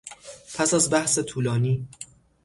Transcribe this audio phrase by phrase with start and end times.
[0.55, 1.87] پس از بحث طولانی